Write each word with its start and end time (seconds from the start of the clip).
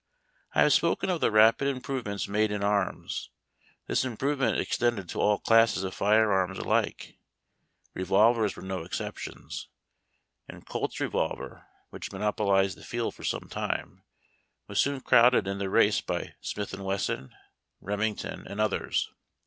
I 0.55 0.63
have 0.63 0.73
spoken 0.73 1.11
of 1.11 1.21
the 1.21 1.29
rapid 1.29 1.67
improvements 1.67 2.27
made 2.27 2.51
in 2.51 2.63
arms. 2.63 3.29
This 3.85 4.03
improvement 4.03 4.57
extended 4.57 5.07
to 5.09 5.21
all 5.21 5.37
classes 5.37 5.83
of 5.83 5.93
fire 5.93 6.31
arms 6.31 6.57
alike. 6.57 7.19
Revolvers 7.93 8.55
were 8.55 8.63
no 8.63 8.81
exception, 8.81 9.47
and 10.49 10.65
Coifs 10.65 10.99
revolver, 10.99 11.67
which 11.91 12.11
monopolize<l 12.11 12.81
the 12.81 12.83
field 12.83 13.13
for 13.13 13.23
some 13.23 13.47
time, 13.47 14.01
was 14.67 14.79
soon 14.79 15.01
crowded 15.01 15.45
in 15.45 15.59
the 15.59 15.69
race 15.69 16.01
by 16.01 16.33
Smitlt 16.41 16.73
and 16.73 16.81
TFtJS.s 16.81 17.09
ow, 17.29 17.29
Remington, 17.79 18.47
and 18.47 18.59
others. 18.59 19.07